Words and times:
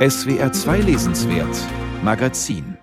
SWR 0.00 0.50
2 0.50 0.78
Lesenswert 0.78 1.54
Magazin 2.02 2.78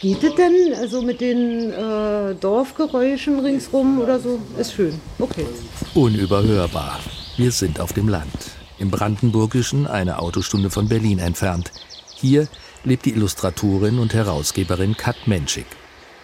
Geht 0.00 0.24
es 0.24 0.34
denn 0.34 0.74
also 0.76 1.00
mit 1.02 1.20
den 1.20 1.70
äh, 1.70 2.34
Dorfgeräuschen 2.34 3.38
ringsrum 3.38 4.00
oder 4.00 4.18
so? 4.18 4.40
Ist 4.58 4.72
schön. 4.72 5.00
Okay. 5.20 5.46
Unüberhörbar. 5.94 6.98
Wir 7.36 7.52
sind 7.52 7.78
auf 7.78 7.92
dem 7.92 8.08
Land. 8.08 8.50
Im 8.80 8.90
Brandenburgischen, 8.90 9.86
eine 9.86 10.18
Autostunde 10.18 10.70
von 10.70 10.88
Berlin 10.88 11.20
entfernt. 11.20 11.70
Hier 12.16 12.48
lebt 12.82 13.04
die 13.04 13.12
Illustratorin 13.12 14.00
und 14.00 14.12
Herausgeberin 14.12 14.96
Kat 14.96 15.28
Menschik. 15.28 15.66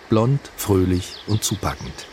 Blond, 0.09 0.41
fröhlich 0.57 1.12
und 1.29 1.45
zupackend. 1.45 2.09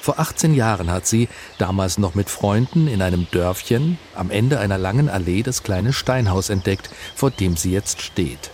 Vor 0.00 0.18
18 0.18 0.54
Jahren 0.54 0.90
hat 0.90 1.06
sie, 1.06 1.28
damals 1.58 1.98
noch 1.98 2.14
mit 2.14 2.30
Freunden, 2.30 2.88
in 2.88 3.02
einem 3.02 3.26
Dörfchen 3.30 3.98
am 4.14 4.30
Ende 4.30 4.58
einer 4.58 4.78
langen 4.78 5.08
Allee 5.08 5.42
das 5.42 5.62
kleine 5.62 5.92
Steinhaus 5.92 6.50
entdeckt, 6.50 6.90
vor 7.14 7.30
dem 7.30 7.56
sie 7.56 7.72
jetzt 7.72 8.02
steht. 8.02 8.50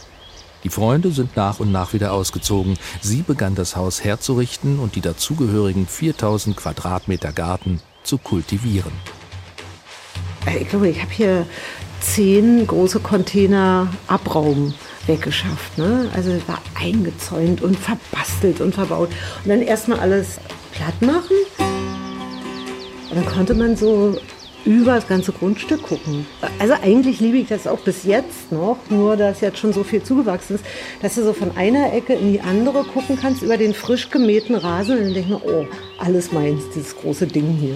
Die 0.64 0.68
Freunde 0.68 1.10
sind 1.10 1.36
nach 1.36 1.58
und 1.58 1.72
nach 1.72 1.94
wieder 1.94 2.12
ausgezogen. 2.12 2.76
Sie 3.00 3.22
begann 3.22 3.54
das 3.54 3.76
Haus 3.76 4.04
herzurichten 4.04 4.78
und 4.78 4.94
die 4.94 5.00
dazugehörigen 5.00 5.86
4000 5.86 6.56
Quadratmeter 6.56 7.32
Garten 7.32 7.80
zu 8.02 8.18
kultivieren. 8.18 8.92
Äh, 10.46 10.58
ich 10.58 10.68
glaube, 10.68 10.88
ich 10.88 11.00
habe 11.00 11.12
hier 11.12 11.46
zehn 12.00 12.66
große 12.66 13.00
Container 13.00 13.88
Abraum 14.06 14.74
weggeschafft. 15.06 15.78
Ne? 15.78 16.10
Also 16.14 16.30
war 16.46 16.60
eingezäunt 16.74 17.62
und 17.62 17.78
verbastelt 17.78 18.60
und 18.60 18.74
verbaut. 18.74 19.10
Und 19.44 19.50
dann 19.50 19.62
erstmal 19.62 20.00
alles 20.00 20.40
platt 20.80 21.02
machen. 21.02 21.36
Und 23.10 23.16
dann 23.16 23.26
konnte 23.26 23.54
man 23.54 23.76
so 23.76 24.18
über 24.64 24.94
das 24.94 25.06
ganze 25.08 25.32
Grundstück 25.32 25.82
gucken. 25.82 26.26
Also 26.58 26.74
eigentlich 26.74 27.20
liebe 27.20 27.38
ich 27.38 27.48
das 27.48 27.66
auch 27.66 27.80
bis 27.80 28.04
jetzt 28.04 28.52
noch, 28.52 28.78
nur 28.88 29.16
dass 29.16 29.40
jetzt 29.40 29.58
schon 29.58 29.72
so 29.72 29.84
viel 29.84 30.02
zugewachsen 30.02 30.56
ist, 30.56 30.64
dass 31.02 31.14
du 31.14 31.24
so 31.24 31.32
von 31.32 31.56
einer 31.56 31.92
Ecke 31.92 32.14
in 32.14 32.32
die 32.32 32.40
andere 32.40 32.84
gucken 32.84 33.18
kannst 33.20 33.42
über 33.42 33.56
den 33.56 33.74
frisch 33.74 34.10
gemähten 34.10 34.54
Rasen 34.54 34.98
und 34.98 35.04
dann 35.04 35.14
denke 35.14 35.20
ich 35.20 35.28
mir, 35.28 35.42
oh, 35.44 35.66
alles 35.98 36.32
meins, 36.32 36.62
dieses 36.74 36.94
große 36.96 37.26
Ding 37.26 37.56
hier. 37.58 37.74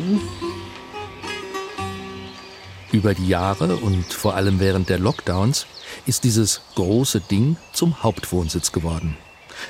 Über 2.92 3.14
die 3.14 3.28
Jahre 3.28 3.76
und 3.76 4.12
vor 4.12 4.34
allem 4.34 4.60
während 4.60 4.88
der 4.88 4.98
Lockdowns 4.98 5.66
ist 6.06 6.24
dieses 6.24 6.60
große 6.74 7.20
Ding 7.20 7.56
zum 7.72 8.02
Hauptwohnsitz 8.02 8.72
geworden. 8.72 9.16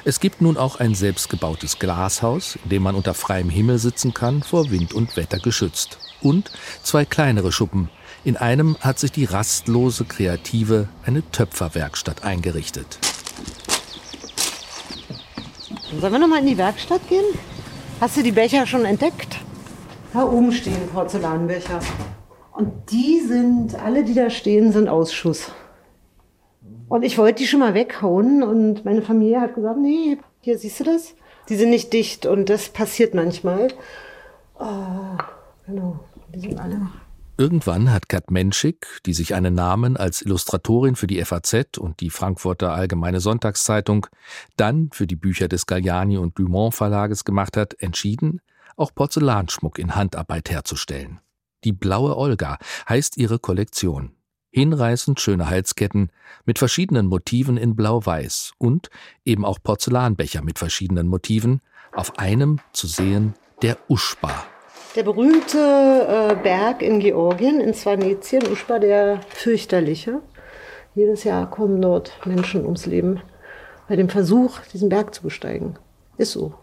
Es 0.05 0.21
gibt 0.21 0.41
nun 0.41 0.57
auch 0.57 0.77
ein 0.77 0.95
selbstgebautes 0.95 1.79
Glashaus, 1.79 2.57
in 2.65 2.71
dem 2.71 2.83
man 2.83 2.95
unter 2.95 3.15
freiem 3.15 3.51
Himmel 3.51 3.79
sitzen 3.79 4.15
kann, 4.15 4.43
vor 4.43 4.71
Wind 4.71 4.93
und 4.93 5.17
Wetter 5.17 5.39
geschützt. 5.39 5.99
Und 6.23 6.51
zwei 6.83 7.05
kleinere 7.05 7.53
Schuppen. 7.53 7.91
In 8.25 8.37
einem 8.37 8.77
hat 8.81 8.99
sich 8.99 9.13
die 9.13 9.25
rastlose 9.25 10.05
Kreative 10.05 10.89
eine 11.05 11.29
Töpferwerkstatt 11.31 12.25
eingerichtet. 12.25 12.99
Sollen 16.01 16.13
wir 16.13 16.19
noch 16.19 16.29
mal 16.29 16.41
in 16.41 16.47
die 16.47 16.59
Werkstatt 16.59 17.07
gehen? 17.09 17.25
Hast 18.01 18.17
du 18.17 18.23
die 18.23 18.33
Becher 18.33 18.67
schon 18.67 18.85
entdeckt? 18.85 19.37
Da 20.13 20.25
oben 20.25 20.53
stehen 20.53 20.89
Porzellanbecher. 20.93 21.81
Und 22.53 22.91
die 22.91 23.21
sind, 23.21 23.75
alle, 23.75 24.05
die 24.05 24.15
da 24.15 24.31
stehen, 24.31 24.73
sind 24.73 24.89
Ausschuss. 24.89 25.51
Und 26.89 27.03
ich 27.03 27.19
wollte 27.19 27.43
die 27.43 27.47
schon 27.47 27.61
mal 27.61 27.75
weghauen 27.75 28.43
und 28.43 28.85
meine 28.85 29.03
Familie 29.03 29.41
hat 29.41 29.55
gesagt, 29.55 29.79
nee, 29.79 30.19
hier 30.41 30.59
siehst 30.59 30.81
du 30.81 30.85
das? 30.85 31.15
Die 31.49 31.57
sind 31.57 31.71
nicht 31.71 31.93
dicht 31.93 32.27
und 32.27 32.49
das 32.49 32.69
passiert 32.69 33.15
manchmal. 33.15 33.69
Oh, 34.59 35.19
genau, 35.67 36.01
die 36.35 36.41
sind 36.41 36.59
alle. 36.59 36.89
Irgendwann 37.37 37.91
hat 37.91 38.09
Kat 38.09 38.31
Menschik, 38.31 38.87
die 39.07 39.13
sich 39.13 39.35
einen 39.35 39.55
Namen 39.55 39.97
als 39.97 40.23
Illustratorin 40.23 40.95
für 40.95 41.09
die 41.09 41.23
FAZ 41.25 41.79
und 41.79 42.01
die 42.01 42.11
Frankfurter 42.11 42.73
Allgemeine 42.73 43.19
Sonntagszeitung, 43.19 44.07
dann 44.57 44.91
für 44.93 45.09
die 45.09 45.17
Bücher 45.17 45.49
des 45.49 45.67
Galliani 45.67 46.17
und 46.17 46.39
Dumont 46.39 46.75
Verlages 46.75 47.25
gemacht 47.25 47.57
hat, 47.57 47.75
entschieden, 47.81 48.41
auch 48.77 48.95
Porzellanschmuck 48.95 49.81
in 49.81 49.97
Handarbeit 49.97 50.49
herzustellen. 50.49 51.19
Die 51.65 51.73
blaue 51.73 52.17
Olga 52.17 52.59
heißt 52.89 53.17
ihre 53.17 53.41
Kollektion 53.41 54.13
hinreißend 54.55 55.19
schöne 55.19 55.51
Halsketten 55.51 56.11
mit 56.45 56.61
verschiedenen 56.61 57.07
Motiven 57.07 57.57
in 57.57 57.75
Blau-Weiß 57.75 58.53
und 58.57 58.89
eben 59.25 59.45
auch 59.45 59.59
Porzellanbecher 59.61 60.43
mit 60.43 60.61
verschiedenen 60.61 61.09
Motiven, 61.09 61.61
auf 61.93 62.19
einem 62.21 62.61
zu 62.73 62.87
sehen 62.87 63.35
der 63.63 63.77
Uschba. 63.89 64.47
Der 64.95 65.03
berühmte 65.03 65.59
äh, 65.59 66.37
Berg 66.41 66.83
in 66.83 67.01
Georgien, 67.01 67.61
in 67.61 67.75
Svanetien, 67.75 68.47
Uschba, 68.47 68.79
der 68.79 69.21
fürchterliche. 69.29 70.21
Jedes 70.95 71.25
Jahr 71.25 71.51
kommen 71.51 71.83
dort 71.83 72.13
Menschen 72.25 72.65
ums 72.65 72.87
Leben 72.87 73.21
bei 73.89 73.97
dem 73.97 74.09
Versuch, 74.09 74.61
diesen 74.73 74.89
Berg 74.89 75.13
zu 75.17 75.25
besteigen. 75.25 75.81
Ist 76.17 76.31
so. 76.31 76.55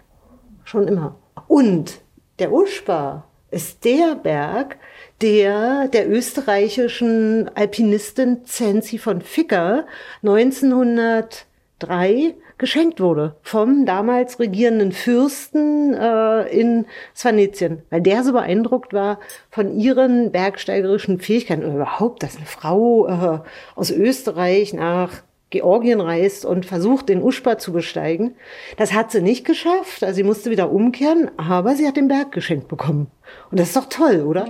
Schon 0.63 0.87
immer. 0.87 1.17
Und 1.47 1.99
der 2.39 2.53
Uschba 2.53 3.25
ist 3.51 3.85
der 3.85 4.15
Berg, 4.15 4.77
der 5.21 5.87
der 5.87 6.09
österreichischen 6.09 7.51
Alpinistin 7.53 8.43
Zenzi 8.45 8.97
von 8.97 9.21
Ficker 9.21 9.85
1903 10.23 12.33
geschenkt 12.57 12.99
wurde 13.01 13.35
vom 13.41 13.85
damals 13.85 14.39
regierenden 14.39 14.91
Fürsten 14.91 15.93
äh, 15.95 16.43
in 16.47 16.85
Svanetien, 17.15 17.81
weil 17.89 18.01
der 18.01 18.23
so 18.23 18.33
beeindruckt 18.33 18.93
war 18.93 19.19
von 19.49 19.75
ihren 19.77 20.31
bergsteigerischen 20.31 21.19
Fähigkeiten. 21.19 21.65
Und 21.65 21.75
überhaupt, 21.75 22.23
dass 22.23 22.37
eine 22.37 22.45
Frau 22.45 23.07
äh, 23.07 23.39
aus 23.75 23.91
Österreich 23.91 24.73
nach 24.73 25.23
Georgien 25.51 26.01
reist 26.01 26.45
und 26.45 26.65
versucht, 26.65 27.09
den 27.09 27.21
Uschba 27.21 27.57
zu 27.57 27.71
besteigen. 27.71 28.35
Das 28.77 28.93
hat 28.93 29.11
sie 29.11 29.21
nicht 29.21 29.45
geschafft, 29.45 30.03
also 30.03 30.15
sie 30.15 30.23
musste 30.23 30.49
wieder 30.49 30.71
umkehren, 30.71 31.29
aber 31.37 31.75
sie 31.75 31.87
hat 31.87 31.97
den 31.97 32.07
Berg 32.07 32.31
geschenkt 32.31 32.67
bekommen. 32.67 33.07
Und 33.51 33.59
das 33.59 33.67
ist 33.67 33.75
doch 33.75 33.89
toll, 33.89 34.21
oder? 34.21 34.45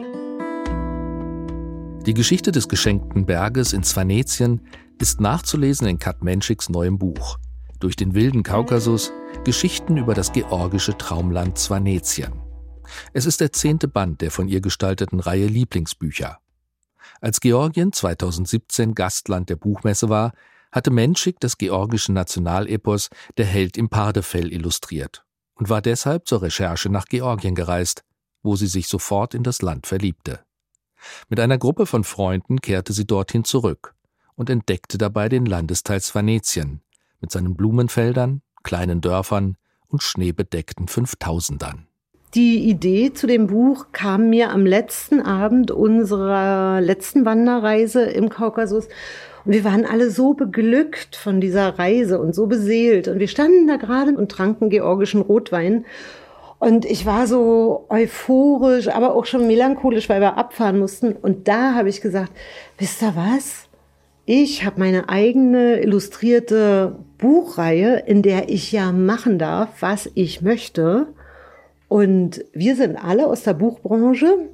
Die 2.05 2.13
Geschichte 2.13 2.51
des 2.51 2.67
geschenkten 2.67 3.25
Berges 3.25 3.73
in 3.73 3.83
Svanetien 3.83 4.61
ist 4.99 5.19
nachzulesen 5.19 5.87
in 5.87 5.99
Kat 5.99 6.23
Menschiks 6.23 6.69
neuem 6.69 6.97
Buch. 6.97 7.37
Durch 7.79 7.95
den 7.95 8.13
wilden 8.13 8.43
Kaukasus 8.43 9.11
Geschichten 9.43 9.97
über 9.97 10.13
das 10.13 10.31
georgische 10.31 10.97
Traumland 10.97 11.57
Svanetien. 11.57 12.33
Es 13.13 13.25
ist 13.25 13.41
der 13.41 13.51
zehnte 13.51 13.87
Band 13.87 14.21
der 14.21 14.31
von 14.31 14.47
ihr 14.47 14.61
gestalteten 14.61 15.19
Reihe 15.19 15.47
Lieblingsbücher. 15.47 16.37
Als 17.21 17.39
Georgien 17.39 17.91
2017 17.91 18.95
Gastland 18.95 19.49
der 19.49 19.55
Buchmesse 19.55 20.09
war, 20.09 20.33
hatte 20.71 20.91
Menschik 20.91 21.39
das 21.39 21.57
georgische 21.57 22.11
Nationalepos 22.13 23.09
Der 23.37 23.45
Held 23.45 23.77
im 23.77 23.89
Pardefell 23.89 24.51
illustriert 24.51 25.25
und 25.55 25.69
war 25.69 25.81
deshalb 25.81 26.27
zur 26.27 26.41
Recherche 26.41 26.89
nach 26.89 27.05
Georgien 27.05 27.55
gereist, 27.55 28.03
wo 28.41 28.55
sie 28.55 28.67
sich 28.67 28.87
sofort 28.87 29.33
in 29.33 29.43
das 29.43 29.61
Land 29.61 29.87
verliebte. 29.87 30.39
Mit 31.29 31.39
einer 31.39 31.57
Gruppe 31.57 31.85
von 31.85 32.03
Freunden 32.03 32.61
kehrte 32.61 32.93
sie 32.93 33.05
dorthin 33.05 33.43
zurück 33.43 33.95
und 34.35 34.49
entdeckte 34.49 34.97
dabei 34.97 35.29
den 35.29 35.45
Landesteil 35.45 35.99
Svanetien 35.99 36.81
mit 37.19 37.31
seinen 37.31 37.55
Blumenfeldern, 37.55 38.41
kleinen 38.63 39.01
Dörfern 39.01 39.57
und 39.87 40.03
schneebedeckten 40.03 40.87
Fünftausendern. 40.87 41.87
Die 42.33 42.69
Idee 42.69 43.11
zu 43.11 43.27
dem 43.27 43.47
Buch 43.47 43.87
kam 43.91 44.29
mir 44.29 44.51
am 44.51 44.65
letzten 44.65 45.21
Abend 45.21 45.69
unserer 45.69 46.79
letzten 46.79 47.25
Wanderreise 47.25 48.03
im 48.03 48.29
Kaukasus. 48.29 48.87
Und 49.43 49.51
wir 49.51 49.65
waren 49.65 49.85
alle 49.85 50.09
so 50.09 50.33
beglückt 50.33 51.17
von 51.17 51.41
dieser 51.41 51.77
Reise 51.77 52.21
und 52.21 52.33
so 52.33 52.47
beseelt. 52.47 53.09
Und 53.09 53.19
wir 53.19 53.27
standen 53.27 53.67
da 53.67 53.75
gerade 53.75 54.15
und 54.15 54.31
tranken 54.31 54.69
georgischen 54.69 55.21
Rotwein. 55.21 55.83
Und 56.57 56.85
ich 56.85 57.05
war 57.05 57.27
so 57.27 57.85
euphorisch, 57.89 58.87
aber 58.87 59.13
auch 59.13 59.25
schon 59.25 59.45
melancholisch, 59.45 60.07
weil 60.07 60.21
wir 60.21 60.37
abfahren 60.37 60.79
mussten. 60.79 61.11
Und 61.11 61.49
da 61.49 61.73
habe 61.73 61.89
ich 61.89 61.99
gesagt, 61.99 62.31
wisst 62.77 63.01
ihr 63.01 63.13
was? 63.13 63.67
Ich 64.25 64.63
habe 64.63 64.79
meine 64.79 65.09
eigene 65.09 65.81
illustrierte 65.81 66.95
Buchreihe, 67.17 68.03
in 68.05 68.21
der 68.21 68.47
ich 68.47 68.71
ja 68.71 68.93
machen 68.93 69.37
darf, 69.37 69.81
was 69.81 70.09
ich 70.13 70.41
möchte. 70.41 71.07
Und 71.91 72.45
wir 72.53 72.77
sind 72.77 72.95
alle 72.95 73.27
aus 73.27 73.43
der 73.43 73.53
Buchbranche 73.53 74.47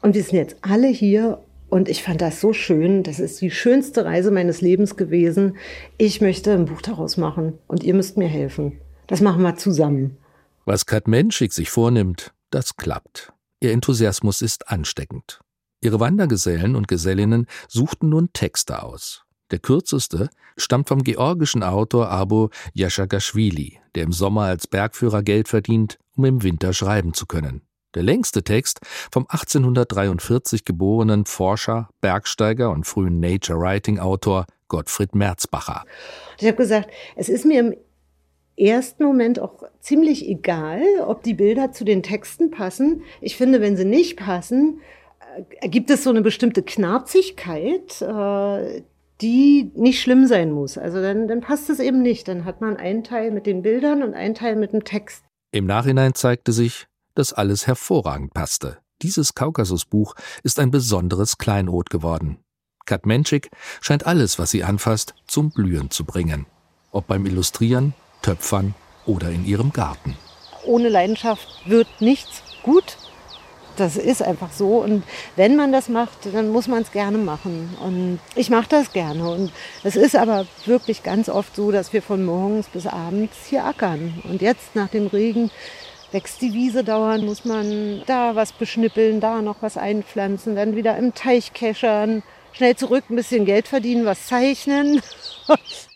und 0.00 0.14
wir 0.14 0.22
sind 0.22 0.38
jetzt 0.38 0.56
alle 0.62 0.86
hier 0.86 1.42
und 1.68 1.90
ich 1.90 2.02
fand 2.02 2.22
das 2.22 2.40
so 2.40 2.54
schön. 2.54 3.02
Das 3.02 3.20
ist 3.20 3.38
die 3.42 3.50
schönste 3.50 4.06
Reise 4.06 4.30
meines 4.30 4.62
Lebens 4.62 4.96
gewesen. 4.96 5.58
Ich 5.98 6.22
möchte 6.22 6.54
ein 6.54 6.64
Buch 6.64 6.80
daraus 6.80 7.18
machen 7.18 7.58
und 7.66 7.84
ihr 7.84 7.92
müsst 7.92 8.16
mir 8.16 8.28
helfen. 8.28 8.80
Das 9.08 9.20
machen 9.20 9.42
wir 9.42 9.56
zusammen. 9.56 10.16
Was 10.64 10.86
Kat 10.86 11.06
Menschik 11.06 11.52
sich 11.52 11.68
vornimmt, 11.68 12.32
das 12.48 12.76
klappt. 12.76 13.34
Ihr 13.60 13.72
Enthusiasmus 13.72 14.40
ist 14.40 14.70
ansteckend. 14.70 15.40
Ihre 15.82 16.00
Wandergesellen 16.00 16.76
und 16.76 16.88
Gesellinnen 16.88 17.44
suchten 17.68 18.08
nun 18.08 18.32
Texte 18.32 18.82
aus. 18.82 19.26
Der 19.50 19.58
kürzeste 19.58 20.30
stammt 20.56 20.88
vom 20.88 21.02
georgischen 21.02 21.62
Autor 21.62 22.08
Abo 22.08 22.48
Yashagashvili, 22.72 23.80
der 23.94 24.04
im 24.04 24.12
Sommer 24.12 24.44
als 24.44 24.66
Bergführer 24.66 25.22
Geld 25.22 25.48
verdient, 25.48 25.98
um 26.20 26.26
im 26.26 26.42
Winter 26.42 26.74
schreiben 26.74 27.14
zu 27.14 27.24
können. 27.24 27.62
Der 27.94 28.02
längste 28.02 28.44
Text 28.44 28.80
vom 29.10 29.24
1843 29.28 30.66
geborenen 30.66 31.24
Forscher, 31.24 31.88
Bergsteiger 32.02 32.70
und 32.70 32.86
frühen 32.86 33.20
Nature-Writing-Autor 33.20 34.44
Gottfried 34.68 35.14
Merzbacher. 35.14 35.84
Ich 36.38 36.46
habe 36.46 36.58
gesagt, 36.58 36.90
es 37.16 37.30
ist 37.30 37.46
mir 37.46 37.60
im 37.60 37.74
ersten 38.56 39.02
Moment 39.02 39.40
auch 39.40 39.62
ziemlich 39.80 40.28
egal, 40.28 40.82
ob 41.06 41.22
die 41.22 41.34
Bilder 41.34 41.72
zu 41.72 41.84
den 41.84 42.02
Texten 42.02 42.50
passen. 42.50 43.02
Ich 43.22 43.36
finde, 43.36 43.62
wenn 43.62 43.78
sie 43.78 43.86
nicht 43.86 44.18
passen, 44.18 44.80
äh, 45.60 45.68
gibt 45.70 45.90
es 45.90 46.04
so 46.04 46.10
eine 46.10 46.20
bestimmte 46.20 46.62
Knarzigkeit, 46.62 48.02
äh, 48.02 48.82
die 49.22 49.72
nicht 49.74 50.02
schlimm 50.02 50.26
sein 50.26 50.52
muss. 50.52 50.76
Also 50.76 51.00
dann, 51.00 51.28
dann 51.28 51.40
passt 51.40 51.70
es 51.70 51.80
eben 51.80 52.02
nicht. 52.02 52.28
Dann 52.28 52.44
hat 52.44 52.60
man 52.60 52.76
einen 52.76 53.04
Teil 53.04 53.30
mit 53.30 53.46
den 53.46 53.62
Bildern 53.62 54.02
und 54.02 54.12
einen 54.12 54.34
Teil 54.34 54.54
mit 54.54 54.74
dem 54.74 54.84
Text. 54.84 55.24
Im 55.52 55.66
Nachhinein 55.66 56.14
zeigte 56.14 56.52
sich, 56.52 56.86
dass 57.16 57.32
alles 57.32 57.66
hervorragend 57.66 58.32
passte. 58.32 58.78
Dieses 59.02 59.34
Kaukasusbuch 59.34 60.14
ist 60.44 60.60
ein 60.60 60.70
besonderes 60.70 61.38
Kleinod 61.38 61.90
geworden. 61.90 62.38
Kat 62.86 63.04
Menschik 63.04 63.50
scheint 63.80 64.06
alles, 64.06 64.38
was 64.38 64.52
sie 64.52 64.62
anfasst, 64.62 65.14
zum 65.26 65.50
Blühen 65.50 65.90
zu 65.90 66.04
bringen. 66.04 66.46
Ob 66.92 67.08
beim 67.08 67.26
Illustrieren, 67.26 67.94
Töpfern 68.22 68.74
oder 69.06 69.30
in 69.30 69.44
ihrem 69.44 69.72
Garten. 69.72 70.16
Ohne 70.64 70.88
Leidenschaft 70.88 71.48
wird 71.66 71.88
nichts 72.00 72.42
gut. 72.62 72.96
Das 73.80 73.96
ist 73.96 74.22
einfach 74.22 74.52
so. 74.52 74.82
Und 74.82 75.04
wenn 75.36 75.56
man 75.56 75.72
das 75.72 75.88
macht, 75.88 76.34
dann 76.34 76.50
muss 76.50 76.68
man 76.68 76.82
es 76.82 76.92
gerne 76.92 77.16
machen. 77.16 77.74
Und 77.82 78.18
ich 78.34 78.50
mache 78.50 78.68
das 78.68 78.92
gerne. 78.92 79.30
Und 79.30 79.52
es 79.84 79.96
ist 79.96 80.14
aber 80.14 80.44
wirklich 80.66 81.02
ganz 81.02 81.30
oft 81.30 81.56
so, 81.56 81.72
dass 81.72 81.94
wir 81.94 82.02
von 82.02 82.22
morgens 82.22 82.68
bis 82.68 82.86
abends 82.86 83.38
hier 83.48 83.64
ackern. 83.64 84.22
Und 84.28 84.42
jetzt 84.42 84.76
nach 84.76 84.88
dem 84.88 85.06
Regen 85.06 85.50
wächst 86.12 86.42
die 86.42 86.52
Wiese 86.52 86.84
dauernd, 86.84 87.24
muss 87.24 87.46
man 87.46 88.02
da 88.06 88.36
was 88.36 88.52
beschnippeln, 88.52 89.18
da 89.18 89.40
noch 89.40 89.62
was 89.62 89.78
einpflanzen, 89.78 90.56
dann 90.56 90.76
wieder 90.76 90.98
im 90.98 91.14
Teich 91.14 91.54
keschern, 91.54 92.22
schnell 92.52 92.76
zurück, 92.76 93.04
ein 93.08 93.16
bisschen 93.16 93.46
Geld 93.46 93.66
verdienen, 93.66 94.04
was 94.04 94.26
zeichnen. 94.26 95.00